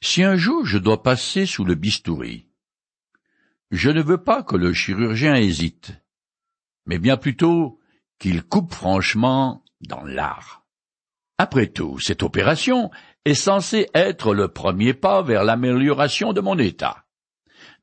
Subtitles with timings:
[0.00, 2.46] Si un jour je dois passer sous le bistouri,
[3.70, 5.92] je ne veux pas que le chirurgien hésite,
[6.86, 7.80] mais bien plutôt
[8.18, 10.64] qu'il coupe franchement dans l'art.
[11.36, 12.90] Après tout, cette opération
[13.24, 17.04] est censée être le premier pas vers l'amélioration de mon état.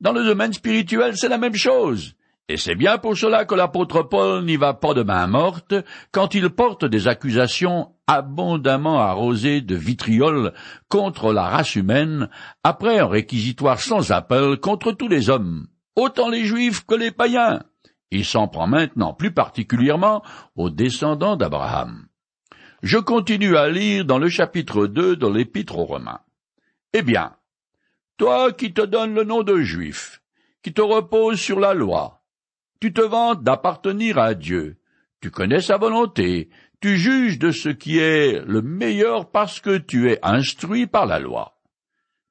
[0.00, 2.16] Dans le domaine spirituel, c'est la même chose.
[2.48, 5.74] Et c'est bien pour cela que l'apôtre Paul n'y va pas de main morte
[6.12, 10.54] quand il porte des accusations abondamment arrosées de vitriol
[10.88, 12.28] contre la race humaine
[12.62, 17.64] après un réquisitoire sans appel contre tous les hommes, autant les juifs que les païens.
[18.12, 20.22] Il s'en prend maintenant plus particulièrement
[20.54, 22.06] aux descendants d'Abraham.
[22.82, 26.20] Je continue à lire dans le chapitre 2 de l'Épître aux Romains.
[26.92, 27.32] Eh bien,
[28.18, 30.22] toi qui te donnes le nom de juif,
[30.62, 32.22] qui te reposes sur la loi,
[32.80, 34.76] tu te vantes d'appartenir à Dieu,
[35.20, 40.10] tu connais sa volonté, tu juges de ce qui est le meilleur parce que tu
[40.10, 41.56] es instruit par la loi.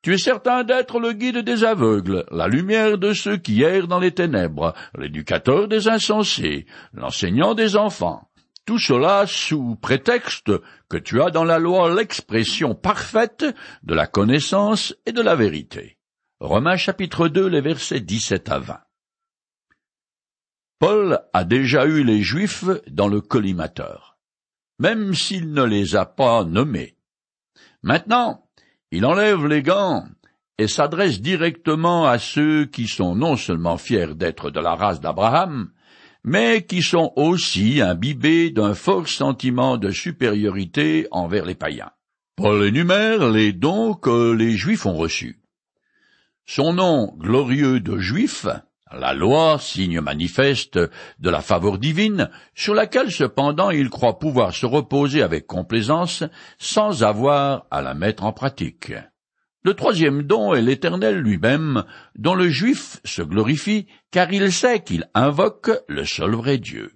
[0.02, 4.00] Tu es certain d'être le guide des aveugles, la lumière de ceux qui errent dans
[4.00, 8.30] les ténèbres, l'éducateur des insensés, l'enseignant des enfants.
[8.67, 10.52] Tout cela sous prétexte
[10.89, 13.45] que tu as dans la loi l'expression parfaite
[13.81, 15.97] de la connaissance et de la vérité.
[16.39, 18.84] Romains chapitre 2, les versets 17 à 20.
[20.80, 24.18] Paul a déjà eu les Juifs dans le collimateur,
[24.78, 26.98] même s'il ne les a pas nommés.
[27.81, 28.45] Maintenant,
[28.92, 30.06] il enlève les gants
[30.58, 35.72] et s'adresse directement à ceux qui sont non seulement fiers d'être de la race d'Abraham,
[36.26, 41.92] mais qui sont aussi imbibés d'un fort sentiment de supériorité envers les païens.
[42.36, 45.40] Paul énumère les dons que les Juifs ont reçus.
[46.46, 48.48] Son nom glorieux de Juif,
[48.94, 54.66] la loi, signe manifeste de la faveur divine, sur laquelle cependant il croit pouvoir se
[54.66, 56.23] reposer avec complaisance
[56.59, 58.94] sans avoir à la mettre en pratique.
[59.63, 65.09] Le troisième don est l'Éternel lui-même, dont le Juif se glorifie, car il sait qu'il
[65.16, 66.91] invoque le seul vrai Dieu.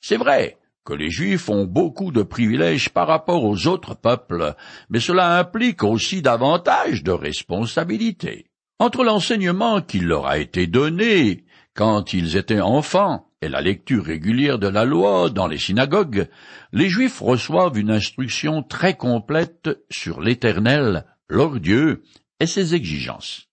[0.00, 0.56] C'est vrai
[0.86, 4.54] que les Juifs ont beaucoup de privilèges par rapport aux autres peuples,
[4.88, 8.47] mais cela implique aussi davantage de responsabilités.
[8.80, 11.44] Entre l'enseignement qui leur a été donné
[11.74, 16.28] quand ils étaient enfants et la lecture régulière de la loi dans les synagogues,
[16.72, 22.04] les Juifs reçoivent une instruction très complète sur l'Éternel, leur Dieu
[22.38, 23.48] et ses exigences.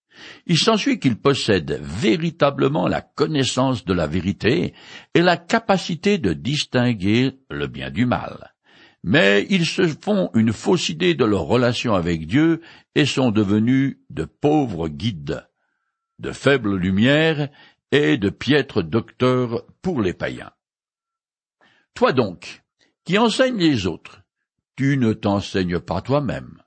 [0.45, 4.75] Il s'ensuit qu'ils possèdent véritablement la connaissance de la vérité
[5.15, 8.54] et la capacité de distinguer le bien du mal.
[9.07, 12.61] Mais ils se font une fausse idée de leur relation avec Dieu
[12.95, 15.47] et sont devenus de pauvres guides,
[16.17, 17.49] de faibles lumières
[17.91, 20.49] et de piètres docteurs pour les païens.
[21.93, 22.63] Toi donc,
[23.03, 24.23] qui enseignes les autres,
[24.75, 26.63] tu ne t'enseignes pas toi-même.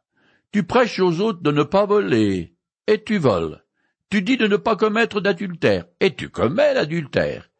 [0.53, 2.55] Tu prêches aux autres de ne pas voler,
[2.87, 3.65] et tu voles.
[4.11, 7.51] Tu dis de ne pas commettre d'adultère, et tu commets l'adultère.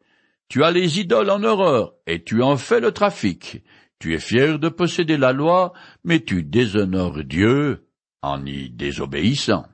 [0.47, 3.61] Tu as les idoles en horreur, et tu en fais le trafic.
[3.99, 5.73] Tu es fier de posséder la loi,
[6.03, 7.85] mais tu déshonores Dieu
[8.21, 9.65] en y désobéissant.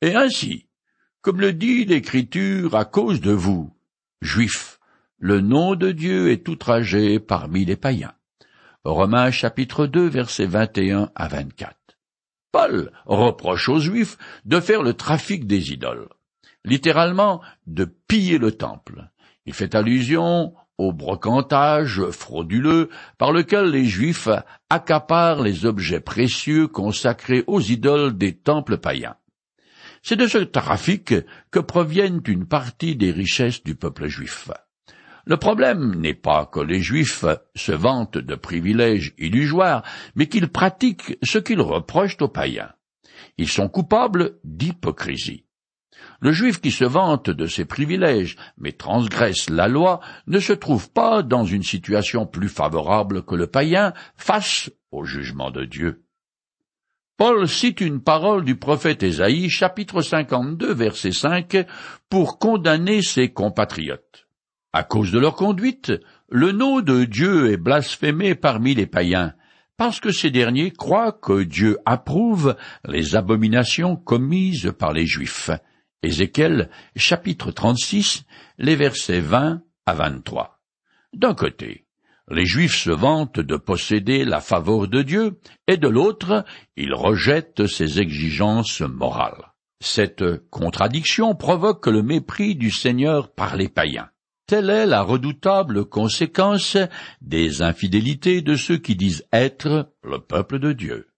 [0.00, 0.66] Et ainsi,
[1.20, 3.70] comme le dit l'Écriture à cause de vous,
[4.22, 4.78] Juifs,
[5.18, 8.14] le nom de Dieu est outragé parmi les païens.
[8.84, 11.76] Romains chapitre 2 versets 21 à 24.
[12.52, 16.08] Paul reproche aux Juifs de faire le trafic des idoles,
[16.64, 19.10] littéralement de piller le temple.
[19.44, 24.28] Il fait allusion au brocantage frauduleux par lequel les Juifs
[24.70, 29.16] accaparent les objets précieux consacrés aux idoles des temples païens.
[30.02, 31.14] C'est de ce trafic
[31.50, 34.50] que proviennent une partie des richesses du peuple juif.
[35.26, 39.82] Le problème n'est pas que les Juifs se vantent de privilèges illusoires,
[40.14, 42.72] mais qu'ils pratiquent ce qu'ils reprochent aux païens.
[43.36, 45.44] Ils sont coupables d'hypocrisie.
[46.20, 50.90] Le Juif qui se vante de ses privilèges, mais transgresse la loi, ne se trouve
[50.90, 56.02] pas dans une situation plus favorable que le païen face au jugement de Dieu.
[57.16, 61.66] Paul cite une parole du prophète Ésaïe, chapitre 52, verset 5,
[62.08, 64.28] pour condamner ses compatriotes.
[64.72, 65.92] À cause de leur conduite,
[66.28, 69.34] le nom de Dieu est blasphémé parmi les païens,
[69.76, 75.50] parce que ces derniers croient que Dieu approuve les abominations commises par les Juifs.
[76.04, 78.22] Ézéchiel, chapitre 36,
[78.58, 80.60] les versets 20 à 23.
[81.12, 81.86] D'un côté,
[82.30, 86.44] les Juifs se vantent de posséder la faveur de Dieu, et de l'autre,
[86.76, 89.52] ils rejettent ses exigences morales.
[89.80, 94.10] Cette contradiction provoque le mépris du Seigneur par les païens.
[94.46, 96.76] Telle est la redoutable conséquence
[97.20, 101.08] des infidélités de ceux qui disent être le peuple de Dieu.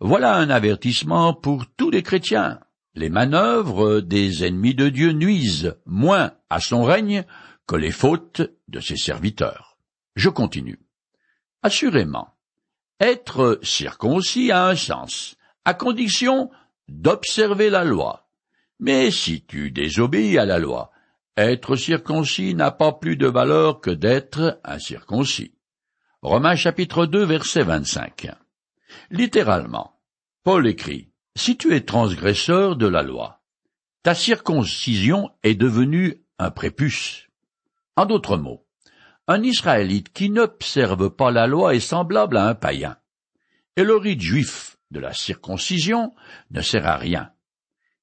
[0.00, 2.60] Voilà un avertissement pour tous les chrétiens.
[2.94, 7.24] Les manœuvres des ennemis de Dieu nuisent moins à son règne
[7.66, 9.78] que les fautes de ses serviteurs.
[10.16, 10.80] Je continue.
[11.62, 12.34] Assurément,
[12.98, 16.50] être circoncis a un sens, à condition
[16.88, 18.28] d'observer la loi.
[18.80, 20.90] Mais si tu désobéis à la loi,
[21.36, 25.54] être circoncis n'a pas plus de valeur que d'être incirconcis.
[26.22, 28.30] Romains chapitre 2 verset 25.
[29.10, 30.00] Littéralement,
[30.42, 33.40] Paul écrit, Si tu es transgresseur de la loi,
[34.02, 37.28] ta circoncision est devenue un prépuce.
[37.96, 38.66] En d'autres mots,
[39.28, 42.96] un Israélite qui n'observe pas la loi est semblable à un païen.
[43.76, 46.14] Et le rite juif de la circoncision
[46.50, 47.32] ne sert à rien.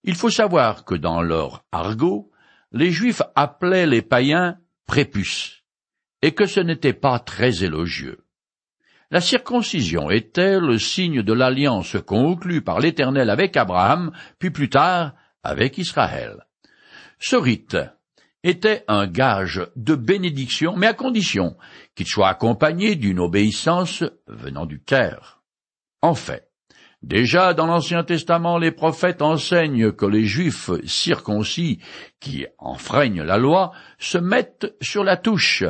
[0.03, 2.31] Il faut savoir que dans leur argot,
[2.71, 5.63] les Juifs appelaient les païens prépuces,
[6.21, 8.26] et que ce n'était pas très élogieux.
[9.09, 15.13] La circoncision était le signe de l'alliance conclue par l'Éternel avec Abraham, puis plus tard
[15.43, 16.45] avec Israël.
[17.19, 17.77] Ce rite
[18.43, 21.55] était un gage de bénédiction, mais à condition
[21.95, 25.41] qu'il soit accompagné d'une obéissance venant du cœur.
[26.01, 26.47] En fait,
[27.03, 31.79] Déjà dans l'Ancien Testament, les prophètes enseignent que les Juifs circoncis
[32.19, 35.63] qui enfreignent la loi se mettent sur la touche.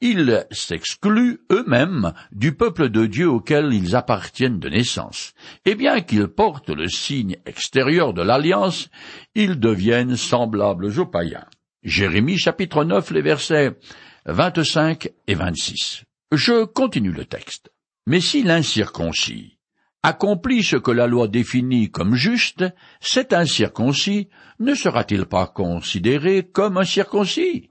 [0.00, 5.32] Ils s'excluent eux-mêmes du peuple de Dieu auquel ils appartiennent de naissance.
[5.64, 8.90] Et bien qu'ils portent le signe extérieur de l'alliance,
[9.34, 11.46] ils deviennent semblables aux païens.
[11.82, 13.78] Jérémie chapitre 9, les versets
[14.26, 16.04] 25 et 26.
[16.32, 17.70] Je continue le texte.
[18.06, 19.58] Mais si l'incirconcis
[20.02, 22.64] accomplit ce que la loi définit comme juste,
[23.00, 27.70] cet incirconcis ne sera-t-il pas considéré comme un circoncis?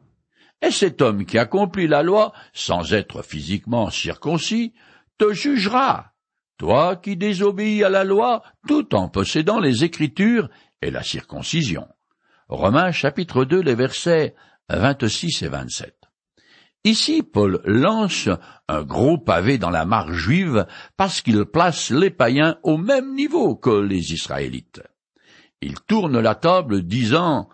[0.63, 4.73] Et cet homme qui accomplit la loi sans être physiquement circoncis
[5.17, 6.13] te jugera,
[6.57, 10.49] toi qui désobéis à la loi tout en possédant les Écritures
[10.81, 11.85] et la circoncision.
[12.47, 14.35] Romains chapitre 2 les versets
[14.69, 15.97] 26 et 27.
[16.85, 18.29] Ici, Paul lance
[18.69, 23.57] un gros pavé dans la mare juive parce qu'il place les païens au même niveau
[23.57, 24.81] que les Israélites.
[25.61, 27.49] Il tourne la table disant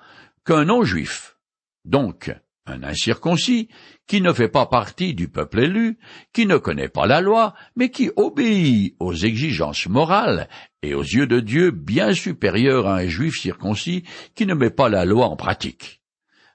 [0.45, 1.37] qu'un non-juif,
[1.85, 2.31] donc
[2.69, 3.69] un incirconcis,
[4.07, 5.99] qui ne fait pas partie du peuple élu,
[6.33, 10.47] qui ne connaît pas la loi, mais qui obéit aux exigences morales
[10.81, 14.03] et aux yeux de Dieu bien supérieurs à un juif circoncis
[14.35, 16.01] qui ne met pas la loi en pratique.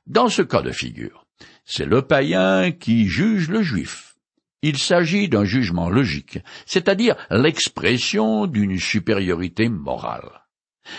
[0.06, 1.26] Dans ce cas de figure,
[1.64, 4.16] c'est le païen qui juge le juif.
[4.62, 10.44] Il s'agit d'un jugement logique, c'est-à-dire l'expression d'une supériorité morale.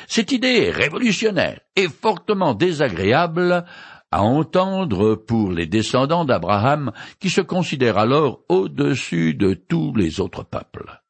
[0.08, 3.66] Cette idée est révolutionnaire et fortement désagréable
[4.12, 10.44] à entendre pour les descendants d'Abraham qui se considèrent alors au-dessus de tous les autres
[10.44, 11.02] peuples.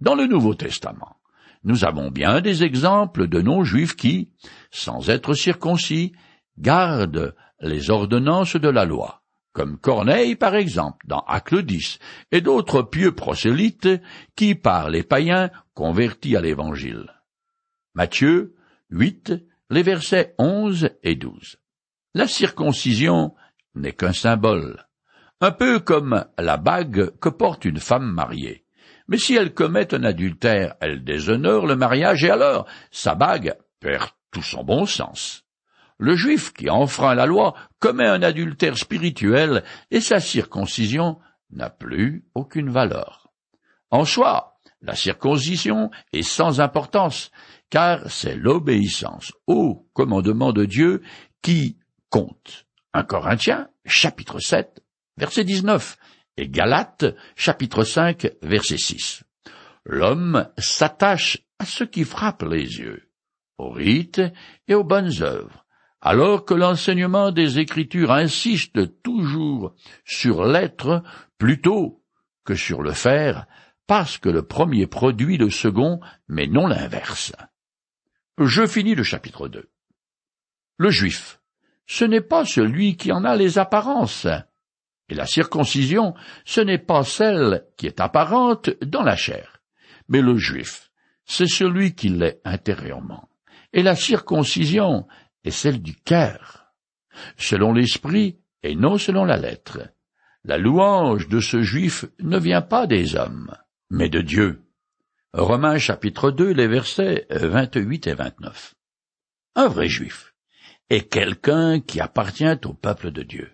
[0.00, 1.16] Dans le Nouveau Testament,
[1.64, 4.30] nous avons bien des exemples de non-juifs qui,
[4.70, 6.12] sans être circoncis,
[6.58, 11.98] gardent les ordonnances de la loi, comme Corneille par exemple dans Acte 10,
[12.30, 13.88] et d'autres pieux prosélytes
[14.36, 17.12] qui, par les païens, convertis à l'Évangile.
[17.94, 18.54] Matthieu
[18.90, 19.34] 8,
[19.70, 21.58] les versets 11 et 12.
[22.14, 23.34] La circoncision
[23.74, 24.86] n'est qu'un symbole,
[25.40, 28.64] un peu comme la bague que porte une femme mariée.
[29.08, 34.10] Mais si elle commet un adultère, elle déshonore le mariage et alors sa bague perd
[34.30, 35.44] tout son bon sens.
[35.98, 41.18] Le juif qui enfreint la loi commet un adultère spirituel et sa circoncision
[41.50, 43.30] n'a plus aucune valeur.
[43.90, 47.30] En soi, la circoncision est sans importance,
[47.68, 51.02] car c'est l'obéissance au commandement de Dieu
[51.42, 51.78] qui
[52.10, 52.66] compte.
[52.94, 54.82] Un Corinthien, chapitre 7,
[55.16, 55.96] verset 19,
[56.36, 59.24] et Galates, chapitre 5, verset 6.
[59.84, 63.10] L'homme s'attache à ce qui frappe les yeux,
[63.58, 64.22] aux rites
[64.68, 65.66] et aux bonnes œuvres,
[66.00, 69.74] alors que l'enseignement des Écritures insiste toujours
[70.04, 71.02] sur l'être
[71.38, 72.04] plutôt
[72.44, 73.46] que sur le faire,
[73.86, 77.32] parce que le premier produit le second, mais non l'inverse.
[78.38, 79.68] Je finis le chapitre 2.
[80.76, 81.37] Le juif,
[81.88, 84.26] ce n'est pas celui qui en a les apparences,
[85.08, 86.14] et la circoncision,
[86.44, 89.62] ce n'est pas celle qui est apparente dans la chair,
[90.06, 90.92] mais le juif,
[91.24, 93.30] c'est celui qui l'est intérieurement.
[93.72, 95.06] Et la circoncision,
[95.44, 96.74] est celle du cœur,
[97.36, 99.78] selon l'esprit et non selon la lettre.
[100.44, 103.54] La louange de ce juif ne vient pas des hommes,
[103.88, 104.62] mais de Dieu.
[105.32, 108.74] Romains chapitre 2, les versets 28 et 29.
[109.54, 110.34] Un vrai juif
[110.90, 113.52] est quelqu'un qui appartient au peuple de Dieu.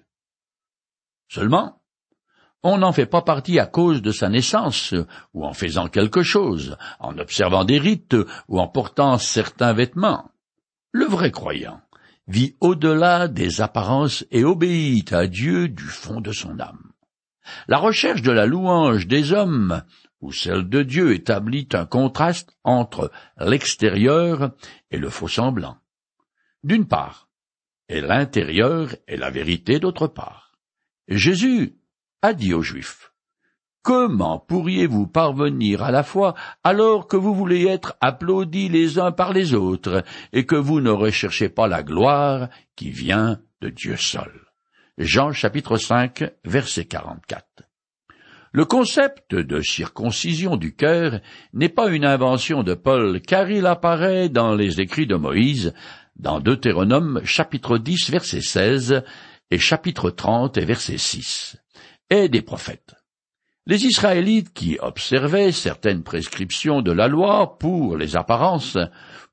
[1.28, 1.80] Seulement,
[2.66, 4.94] On n'en fait pas partie à cause de sa naissance,
[5.34, 8.16] ou en faisant quelque chose, en observant des rites,
[8.48, 10.30] ou en portant certains vêtements.
[10.90, 11.82] Le vrai croyant
[12.26, 16.92] vit au-delà des apparences et obéit à Dieu du fond de son âme.
[17.68, 19.82] La recherche de la louange des hommes
[20.22, 24.52] ou celle de Dieu établit un contraste entre l'extérieur
[24.90, 25.76] et le faux semblant.
[26.62, 27.23] D'une part,
[27.88, 30.52] et l'intérieur et la vérité d'autre part.
[31.08, 31.76] Jésus
[32.22, 33.12] a dit aux Juifs,
[33.82, 39.34] Comment pourriez-vous parvenir à la foi alors que vous voulez être applaudis les uns par
[39.34, 44.32] les autres et que vous ne recherchez pas la gloire qui vient de Dieu seul?
[44.96, 47.44] Jean chapitre 5 verset 44.
[48.52, 51.20] Le concept de circoncision du cœur
[51.52, 55.74] n'est pas une invention de Paul car il apparaît dans les écrits de Moïse,
[56.16, 59.02] dans Deutéronome chapitre 10 verset 16
[59.50, 61.56] et chapitre 30 et verset 6,
[62.10, 62.94] et des prophètes.
[63.66, 68.76] Les Israélites qui observaient certaines prescriptions de la loi pour les apparences,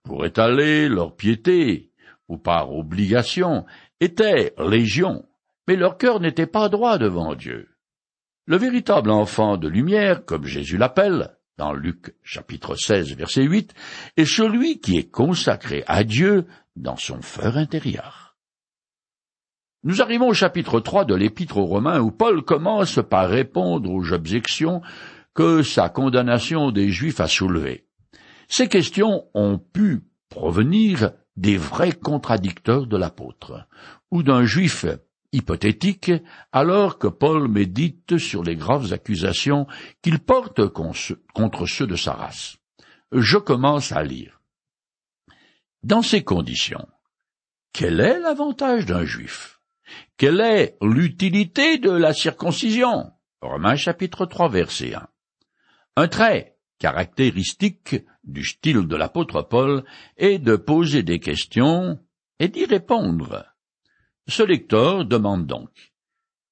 [0.03, 1.91] pour étaler leur piété,
[2.27, 3.65] ou par obligation,
[3.99, 5.25] étaient légion,
[5.67, 7.67] mais leur cœur n'était pas droit devant Dieu.
[8.45, 13.73] Le véritable enfant de lumière, comme Jésus l'appelle, dans Luc chapitre 16 verset 8,
[14.17, 16.47] est celui qui est consacré à Dieu
[16.81, 18.35] dans son feu intérieur.
[19.83, 24.13] Nous arrivons au chapitre 3 de l'épître aux Romains où Paul commence par répondre aux
[24.13, 24.81] objections
[25.33, 27.87] que sa condamnation des Juifs a soulevées.
[28.47, 33.65] Ces questions ont pu provenir des vrais contradicteurs de l'apôtre,
[34.11, 34.85] ou d'un juif
[35.31, 36.11] hypothétique
[36.51, 39.65] alors que Paul médite sur les graves accusations
[40.01, 42.57] qu'il porte contre ceux de sa race.
[43.13, 44.40] Je commence à lire.
[45.83, 46.87] Dans ces conditions,
[47.73, 49.59] quel est l'avantage d'un juif?
[50.15, 53.11] Quelle est l'utilité de la circoncision?
[53.41, 55.07] Romains chapitre 3 verset 1.
[55.95, 59.83] Un trait caractéristique du style de l'apôtre Paul
[60.17, 61.99] est de poser des questions
[62.37, 63.43] et d'y répondre.
[64.27, 65.93] Ce lecteur demande donc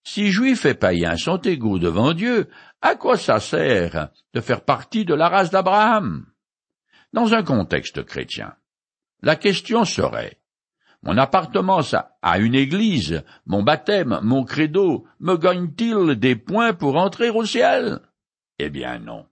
[0.03, 2.49] Si juifs et païens sont égaux devant Dieu,
[2.81, 6.25] à quoi ça sert de faire partie de la race d'Abraham?
[7.13, 8.55] Dans un contexte chrétien,
[9.21, 10.39] la question serait
[11.01, 11.81] Mon appartement
[12.21, 17.99] à une église, mon baptême, mon credo, me gagne-t-il des points pour entrer au ciel?
[18.59, 19.25] Eh bien non,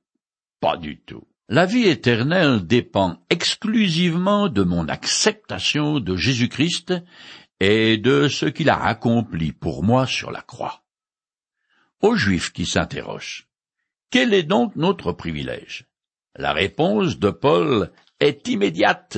[0.60, 1.27] pas du tout.
[1.50, 6.94] La vie éternelle dépend exclusivement de mon acceptation de Jésus-Christ
[7.60, 10.84] et de ce qu'il a accompli pour moi sur la croix.
[12.01, 13.48] Aux Juifs qui s'interrogent,
[14.10, 15.86] quel est donc notre privilège?
[16.36, 19.17] La réponse de Paul est immédiate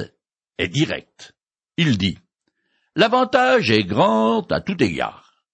[0.59, 1.33] et directe.
[1.77, 2.19] Il dit
[2.95, 5.45] L'avantage est grand à tout égard,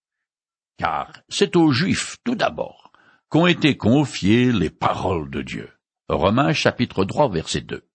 [0.78, 2.92] car c'est aux Juifs tout d'abord
[3.30, 5.70] qu'ont été confiées les paroles de Dieu.
[6.10, 7.88] Romains chapitre 3 verset 2.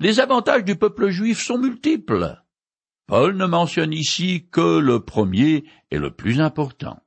[0.00, 2.42] Les avantages du peuple juif sont multiples.
[3.06, 7.02] Paul ne mentionne ici que le premier et le plus important.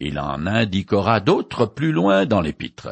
[0.00, 2.88] Il en indiquera d'autres plus loin dans l'épître.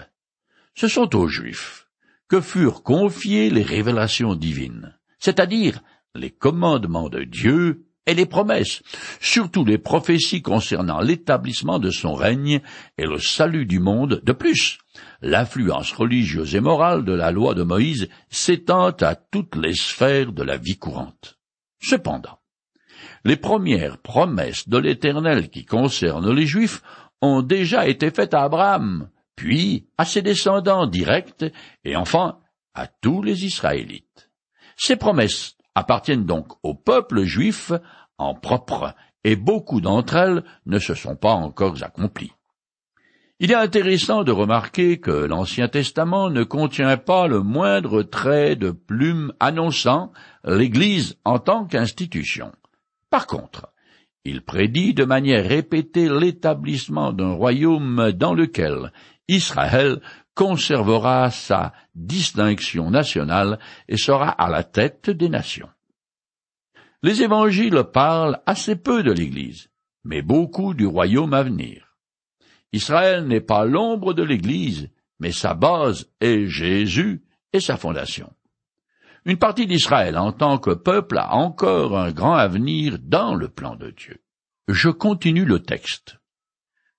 [0.74, 1.88] Ce sont aux Juifs
[2.28, 5.80] que furent confiées les révélations divines, c'est-à-dire
[6.14, 8.82] les commandements de Dieu et les promesses,
[9.20, 12.60] surtout les prophéties concernant l'établissement de son règne
[12.96, 14.22] et le salut du monde.
[14.24, 14.78] De plus,
[15.20, 20.42] l'influence religieuse et morale de la loi de Moïse s'étend à toutes les sphères de
[20.42, 21.38] la vie courante.
[21.80, 22.38] Cependant,
[23.24, 26.82] les premières promesses de l'Éternel qui concernent les Juifs
[27.20, 31.44] ont déjà été faites à Abraham, puis à ses descendants directs,
[31.84, 32.38] et enfin
[32.74, 34.27] à tous les Israélites.
[34.78, 37.72] Ces promesses appartiennent donc au peuple juif
[38.16, 38.94] en propre,
[39.24, 42.32] et beaucoup d'entre elles ne se sont pas encore accomplies.
[43.40, 48.70] Il est intéressant de remarquer que l'Ancien Testament ne contient pas le moindre trait de
[48.70, 50.12] plume annonçant
[50.44, 52.52] l'Église en tant qu'institution.
[53.10, 53.72] Par contre,
[54.24, 58.92] il prédit de manière répétée l'établissement d'un royaume dans lequel
[59.28, 60.00] Israël
[60.38, 65.68] conservera sa distinction nationale et sera à la tête des nations.
[67.02, 69.68] Les évangiles parlent assez peu de l'Église,
[70.04, 71.96] mais beaucoup du royaume à venir.
[72.72, 78.32] Israël n'est pas l'ombre de l'Église, mais sa base est Jésus et sa fondation.
[79.24, 83.74] Une partie d'Israël en tant que peuple a encore un grand avenir dans le plan
[83.74, 84.22] de Dieu.
[84.68, 86.17] Je continue le texte.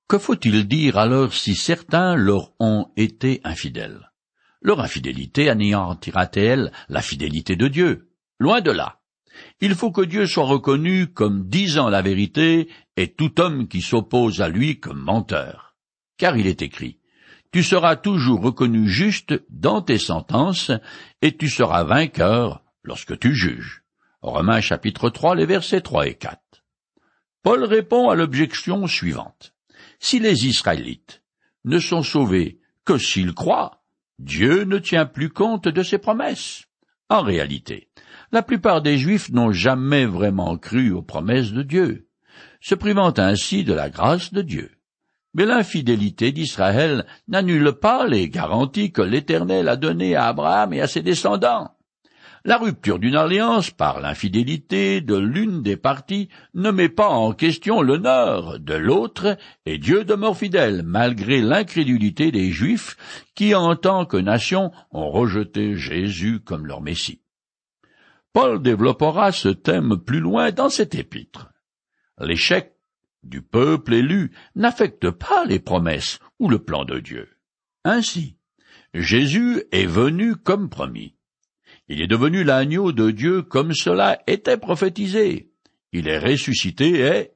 [0.09, 4.11] Que faut-il dire alors si certains leur ont été infidèles?
[4.59, 8.09] Leur infidélité anéantira-t-elle la fidélité de Dieu?
[8.39, 9.01] Loin de là.
[9.61, 14.41] Il faut que Dieu soit reconnu comme disant la vérité et tout homme qui s'oppose
[14.41, 15.75] à lui comme menteur.
[16.17, 16.97] car il est écrit,
[17.51, 20.71] Tu seras toujours reconnu juste dans tes sentences,
[21.21, 23.83] et tu seras vainqueur lorsque tu juges.
[24.23, 26.41] Romains chapitre 3, les versets 3 et 4.
[27.43, 29.53] Paul répond à l'objection suivante.
[29.99, 31.23] Si les Israélites
[31.65, 33.83] ne sont sauvés que s'ils croient,
[34.17, 36.65] Dieu ne tient plus compte de ses promesses.
[37.09, 37.89] En réalité,
[38.31, 42.07] la plupart des Juifs n'ont jamais vraiment cru aux promesses de Dieu,
[42.61, 44.71] se privant ainsi de la grâce de Dieu.
[45.33, 50.87] Mais l'infidélité d'Israël n'annule pas les garanties que l'Éternel a données à Abraham et à
[50.87, 51.71] ses descendants.
[52.45, 57.81] La rupture d'une alliance par l'infidélité de l'une des parties ne met pas en question
[57.81, 62.95] l'honneur de l'autre, et Dieu demeure fidèle malgré l'incrédulité des Juifs
[63.35, 67.21] qui, en tant que nation, ont rejeté Jésus comme leur Messie.
[68.31, 71.49] Paul développera ce thème plus loin dans cet épître.
[72.19, 72.73] L'échec
[73.23, 77.27] du peuple élu n'affecte pas les promesses ou le plan de Dieu.
[77.83, 78.37] Ainsi,
[78.93, 81.15] Jésus est venu comme promis.
[81.89, 85.51] Il est devenu l'agneau de Dieu comme cela était prophétisé.
[85.91, 87.31] Il est ressuscité et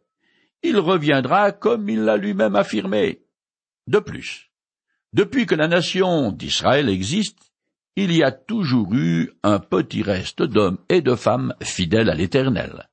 [0.61, 3.23] il reviendra comme il l'a lui-même affirmé.
[3.87, 4.51] De plus,
[5.11, 7.51] depuis que la nation d'Israël existe,
[7.95, 12.89] il y a toujours eu un petit reste d'hommes et de femmes fidèles à l'Éternel,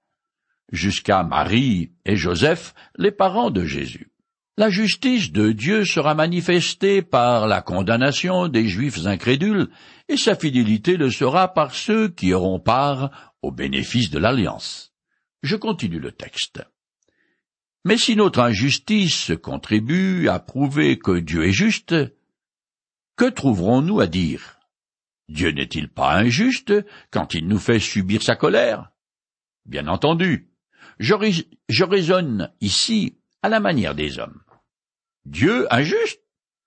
[0.72, 4.10] jusqu'à Marie et Joseph, les parents de Jésus.
[4.56, 9.68] La justice de Dieu sera manifestée par la condamnation des Juifs incrédules,
[10.08, 14.92] et sa fidélité le sera par ceux qui auront part au bénéfice de l'alliance.
[15.42, 16.62] Je continue le texte.
[17.84, 21.94] Mais si notre injustice contribue à prouver que Dieu est juste,
[23.16, 24.58] que trouverons-nous à dire?
[25.28, 26.74] Dieu n'est-il pas injuste
[27.10, 28.90] quand il nous fait subir sa colère?
[29.64, 30.50] Bien entendu,
[30.98, 31.14] je,
[31.68, 34.42] je raisonne ici à la manière des hommes.
[35.24, 36.22] Dieu injuste?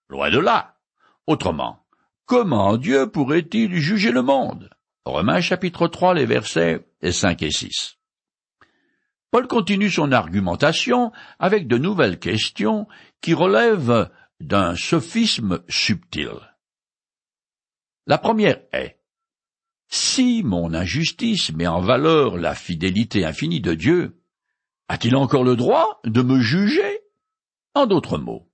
[0.09, 0.75] Loin de là.
[1.27, 1.85] Autrement,
[2.25, 4.69] comment Dieu pourrait-il juger le monde?
[5.05, 7.97] Romains chapitre 3, les versets 5 et 6.
[9.31, 12.87] Paul continue son argumentation avec de nouvelles questions
[13.19, 14.09] qui relèvent
[14.39, 16.35] d'un sophisme subtil.
[18.05, 18.99] La première est
[19.87, 24.22] Si mon injustice met en valeur la fidélité infinie de Dieu,
[24.87, 27.01] a-t-il encore le droit de me juger?
[27.73, 28.49] En d'autres mots,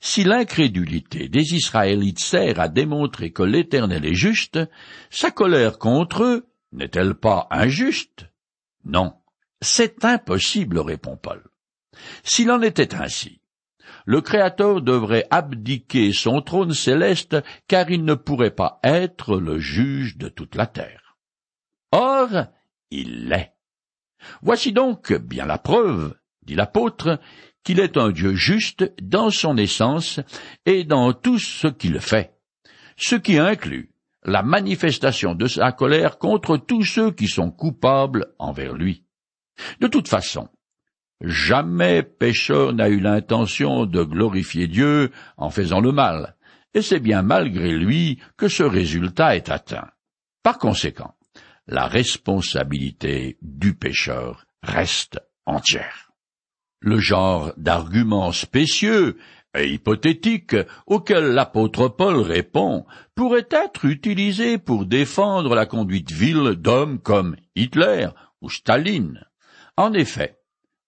[0.00, 4.58] si l'incrédulité des Israélites sert à démontrer que l'Éternel est juste,
[5.10, 8.26] sa colère contre eux n'est-elle pas injuste?
[8.84, 9.14] Non,
[9.60, 11.44] c'est impossible, répond Paul.
[12.24, 13.40] S'il en était ainsi,
[14.04, 17.36] le Créateur devrait abdiquer son trône céleste
[17.68, 21.16] car il ne pourrait pas être le juge de toute la terre.
[21.92, 22.46] Or,
[22.90, 23.54] il l'est.
[24.42, 27.20] Voici donc bien la preuve, dit l'apôtre,
[27.64, 30.20] qu'il est un Dieu juste dans son essence
[30.66, 32.34] et dans tout ce qu'il fait,
[32.96, 33.90] ce qui inclut
[34.24, 39.04] la manifestation de sa colère contre tous ceux qui sont coupables envers lui.
[39.80, 40.48] De toute façon,
[41.20, 46.36] jamais pécheur n'a eu l'intention de glorifier Dieu en faisant le mal,
[46.74, 49.90] et c'est bien malgré lui que ce résultat est atteint.
[50.42, 51.14] Par conséquent,
[51.66, 56.12] la responsabilité du pécheur reste entière
[56.82, 59.16] le genre d'arguments spécieux
[59.56, 66.98] et hypothétiques auxquels l'apôtre Paul répond pourrait être utilisé pour défendre la conduite vile d'hommes
[66.98, 68.08] comme Hitler
[68.40, 69.24] ou Staline.
[69.76, 70.38] En effet,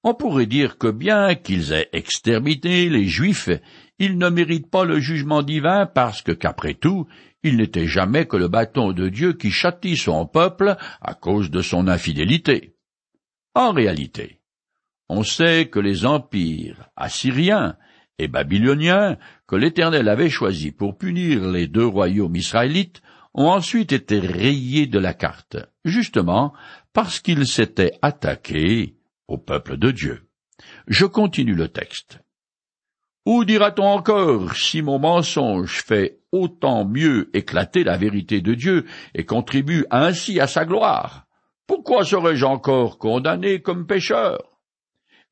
[0.02, 3.50] on pourrait dire que bien qu'ils aient exterminé les Juifs,
[3.98, 7.06] ils ne méritent pas le jugement divin parce que, qu'après tout,
[7.44, 11.60] il n'était jamais que le bâton de Dieu qui châtie son peuple à cause de
[11.62, 12.74] son infidélité.
[13.54, 14.40] En réalité,
[15.08, 17.76] on sait que les empires assyriens
[18.18, 23.02] et babyloniens que l'Éternel avait choisis pour punir les deux royaumes israélites
[23.34, 26.54] ont ensuite été rayés de la carte, justement
[26.92, 28.96] parce qu'ils s'étaient attaqués
[29.28, 30.28] au peuple de Dieu.
[30.86, 32.20] Je continue le texte.
[33.26, 38.84] Où dira-t-on encore si mon mensonge fait autant mieux éclater la vérité de Dieu
[39.14, 41.26] et contribue ainsi à sa gloire?
[41.66, 44.38] Pourquoi serais-je encore condamné comme pécheur?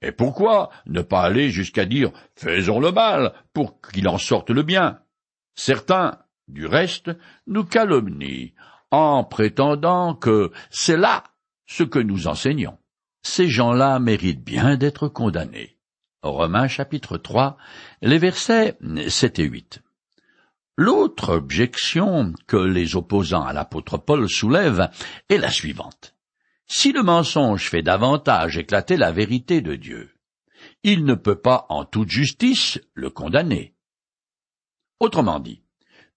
[0.00, 4.62] Et pourquoi ne pas aller jusqu'à dire faisons le mal pour qu'il en sorte le
[4.62, 5.00] bien?
[5.54, 7.10] Certains, du reste,
[7.46, 8.52] nous calomnient
[8.90, 11.24] en prétendant que c'est là
[11.66, 12.78] ce que nous enseignons.
[13.22, 15.78] Ces gens-là méritent bien d'être condamnés.
[16.22, 17.56] Romains chapitre 3,
[18.00, 19.82] les versets 7 et 8.
[20.76, 24.88] L'autre objection que les opposants à l'apôtre Paul soulèvent
[25.28, 26.14] est la suivante.
[26.68, 30.14] Si le mensonge fait davantage éclater la vérité de Dieu,
[30.84, 33.74] il ne peut pas en toute justice le condamner.
[35.00, 35.64] Autrement dit,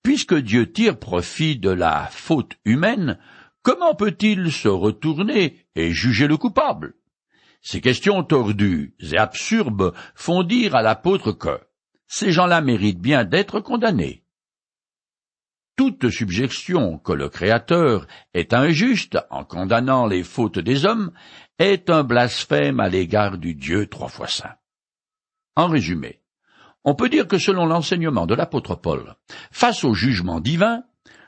[0.03, 3.17] puisque Dieu tire profit de la faute humaine,
[3.63, 6.93] comment peut-il se retourner et juger le coupable?
[7.65, 11.59] Ces questions tordues et absurdes font dire à l'apôtre que
[12.05, 14.23] ces gens-là méritent bien d'être condamnés.
[15.75, 21.11] Toute subjection que le Créateur est injuste en condamnant les fautes des hommes
[21.57, 24.53] est un blasphème à l'égard du Dieu trois fois saint.
[25.55, 26.21] En résumé,
[26.83, 29.15] on peut dire que selon l'enseignement de l'apôtre Paul,
[29.51, 30.83] face au jugement divin,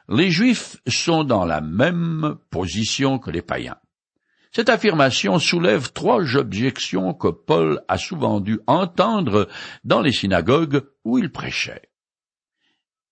[0.07, 3.79] les Juifs sont dans la même position que les païens.
[4.51, 9.47] Cette affirmation soulève trois objections que Paul a souvent dû entendre
[9.83, 11.89] dans les synagogues où il prêchait.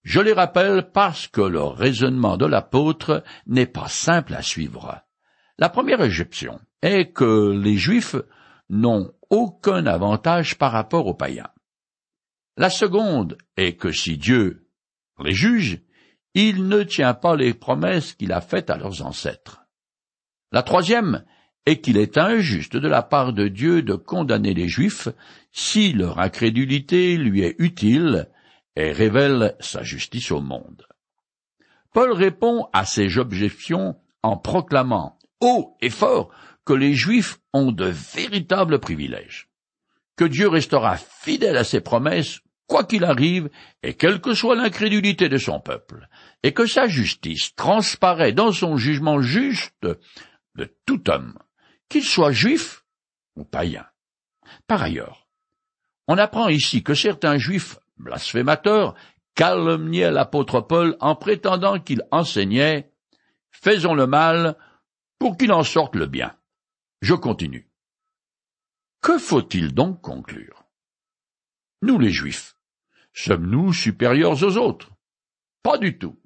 [0.04, 5.02] Je les rappelle parce que le raisonnement de l'apôtre n'est pas simple à suivre.
[5.58, 8.16] La première objection est que les Juifs
[8.70, 11.50] n'ont aucun avantage par rapport aux païens.
[12.58, 14.70] La seconde est que si Dieu
[15.24, 15.82] les juge,
[16.34, 19.65] il ne tient pas les promesses qu'il a faites à leurs ancêtres.
[20.56, 21.26] La troisième
[21.66, 25.10] est qu'il est injuste de la part de Dieu de condamner les Juifs
[25.52, 28.30] si leur incrédulité lui est utile
[28.78, 30.88] et révèle sa justice au monde.
[31.92, 36.30] Paul répond à ces objections en proclamant haut et fort
[36.64, 39.50] que les Juifs ont de véritables privilèges,
[40.16, 43.50] que Dieu restera fidèle à ses promesses quoi qu'il arrive
[43.84, 46.08] et quelle que soit l'incrédulité de son peuple,
[46.44, 49.86] et que sa justice transparaît dans son jugement juste
[50.56, 51.38] de tout homme,
[51.90, 52.86] qu'il soit juif
[53.36, 53.86] ou païen.
[54.68, 55.28] Par ailleurs,
[56.08, 58.96] on apprend ici que certains juifs blasphémateurs
[59.36, 62.92] calomniaient l'apôtre Paul en prétendant qu'il enseignait
[63.52, 64.58] Faisons le mal
[65.18, 66.36] pour qu'il en sorte le bien.
[67.02, 67.70] Je continue.
[69.02, 70.66] Que faut-il donc conclure?
[71.82, 72.58] Nous les Juifs,
[73.14, 74.92] sommes-nous supérieurs aux autres?
[75.64, 76.20] Pas du tout.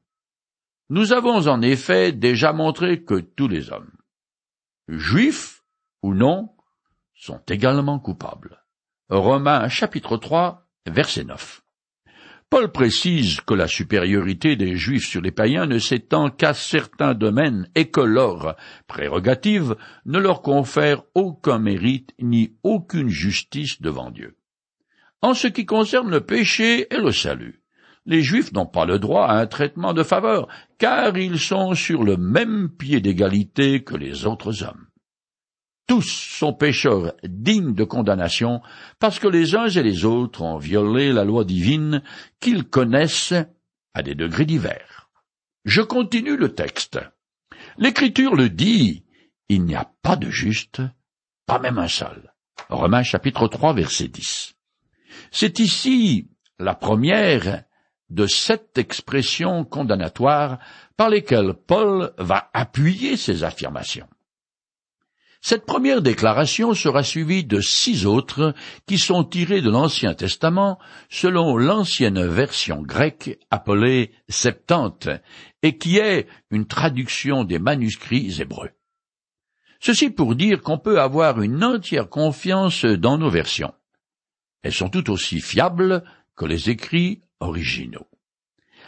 [0.89, 3.91] Nous avons en effet déjà montré que tous les hommes,
[4.89, 5.63] juifs
[6.01, 6.49] ou non,
[7.13, 8.63] sont également coupables.
[9.09, 11.61] Romains chapitre 3 verset 9.
[12.49, 17.69] Paul précise que la supériorité des Juifs sur les païens ne s'étend qu'à certains domaines
[17.75, 18.55] et que leur
[18.87, 19.75] prérogative
[20.05, 24.35] ne leur confère aucun mérite ni aucune justice devant Dieu.
[25.21, 27.61] En ce qui concerne le péché et le salut,
[28.05, 32.03] les Juifs n'ont pas le droit à un traitement de faveur, car ils sont sur
[32.03, 34.87] le même pied d'égalité que les autres hommes.
[35.87, 38.61] Tous sont pécheurs dignes de condamnation
[38.99, 42.03] parce que les uns et les autres ont violé la loi divine
[42.39, 43.33] qu'ils connaissent
[43.95, 45.09] à des degrés divers.
[45.65, 46.99] Je continue le texte.
[47.77, 49.03] L'Écriture le dit,
[49.49, 50.81] il n'y a pas de juste,
[51.47, 52.33] pas même un seul.
[52.69, 54.53] Romains chapitre 3 verset 10.
[55.31, 57.63] C'est ici la première
[58.09, 60.59] de sept expressions condamnatoires
[60.97, 64.07] par lesquelles Paul va appuyer ses affirmations.
[65.41, 68.53] Cette première déclaration sera suivie de six autres
[68.85, 75.07] qui sont tirées de l'Ancien Testament selon l'ancienne version grecque appelée Septante
[75.63, 78.71] et qui est une traduction des manuscrits hébreux.
[79.79, 83.73] Ceci pour dire qu'on peut avoir une entière confiance dans nos versions.
[84.61, 86.03] Elles sont tout aussi fiables
[86.35, 88.07] que les écrits originaux.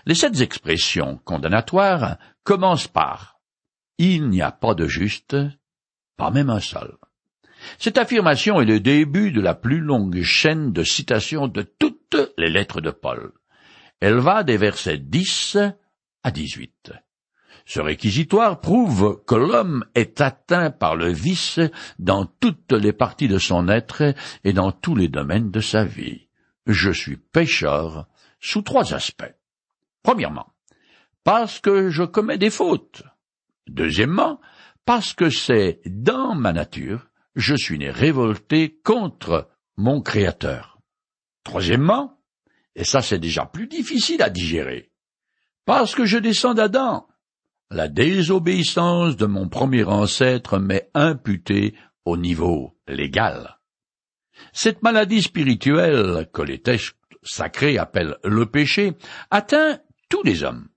[0.06, 3.40] Les sept expressions condamnatoires commencent par
[3.98, 5.36] Il n'y a pas de juste,
[6.18, 6.98] pas même un seul.
[7.78, 12.50] Cette affirmation est le début de la plus longue chaîne de citations de toutes les
[12.50, 13.32] lettres de Paul.
[14.00, 15.58] Elle va des versets 10
[16.24, 16.94] à 18.
[17.66, 21.60] Ce réquisitoire prouve que l'homme est atteint par le vice
[22.00, 26.28] dans toutes les parties de son être et dans tous les domaines de sa vie.
[26.66, 28.08] Je suis pécheur
[28.42, 29.34] sous trois aspects.
[30.04, 30.52] Premièrement,
[31.24, 33.04] parce que je commets des fautes.
[33.68, 34.42] Deuxièmement,
[34.86, 40.80] parce que c'est dans ma nature, je suis né révolté contre mon Créateur.
[41.44, 42.20] Troisièmement,
[42.76, 44.92] et ça c'est déjà plus difficile à digérer,
[45.66, 47.08] parce que je descends d'Adam.
[47.70, 51.74] La désobéissance de mon premier ancêtre m'est imputée
[52.04, 53.60] au niveau légal.
[54.52, 58.94] Cette maladie spirituelle que les textes sacrés appellent le péché
[59.30, 59.80] atteint
[60.10, 60.68] tous les hommes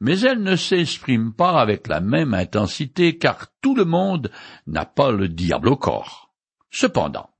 [0.00, 4.30] mais elle ne s'exprime pas avec la même intensité car tout le monde
[4.66, 6.34] n'a pas le diable au corps.
[6.70, 7.30] Cependant,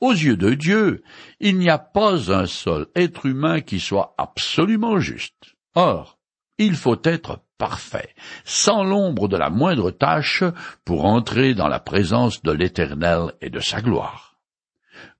[0.00, 1.02] aux yeux de Dieu,
[1.38, 5.54] il n'y a pas un seul être humain qui soit absolument juste.
[5.74, 6.18] Or,
[6.58, 10.42] il faut être parfait, sans l'ombre de la moindre tâche,
[10.84, 14.27] pour entrer dans la présence de l'Éternel et de sa gloire.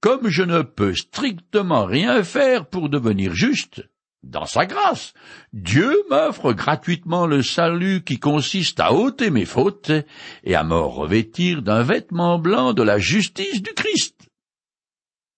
[0.01, 3.83] Comme je ne peux strictement rien faire pour devenir juste,
[4.23, 5.15] dans sa grâce,
[5.53, 9.93] Dieu m'offre gratuitement le salut qui consiste à ôter mes fautes
[10.45, 14.29] et à me revêtir d'un vêtement blanc de la justice du Christ.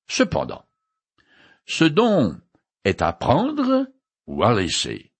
[0.08, 0.64] Cependant,
[1.66, 2.36] ce don
[2.84, 3.86] est à prendre
[4.26, 5.12] ou à laisser.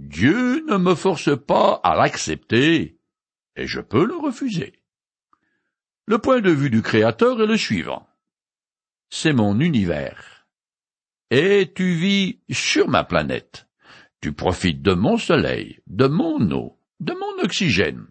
[0.00, 2.98] Dieu ne me force pas à l'accepter,
[3.56, 4.80] et je peux le refuser.
[6.06, 8.06] Le point de vue du Créateur est le suivant.
[9.16, 10.44] C'est mon univers.
[11.30, 13.68] Et tu vis sur ma planète.
[14.20, 18.08] Tu profites de mon soleil, de mon eau, de mon oxygène.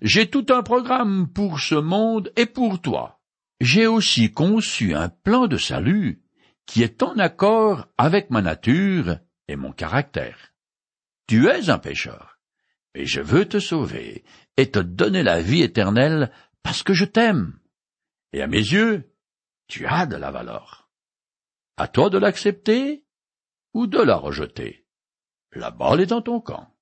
[0.00, 3.20] J'ai tout un programme pour ce monde et pour toi.
[3.60, 6.22] J'ai aussi conçu un plan de salut
[6.64, 10.54] qui est en accord avec ma nature et mon caractère.
[11.26, 12.38] Tu es un pécheur,
[12.94, 14.24] mais je veux te sauver
[14.56, 16.32] et te donner la vie éternelle
[16.62, 17.58] parce que je t'aime.
[18.32, 19.09] Et à mes yeux,
[19.70, 20.90] tu as de la valeur.
[21.76, 23.06] À toi de l'accepter
[23.72, 24.86] ou de la rejeter.
[25.52, 26.76] La balle est dans ton camp.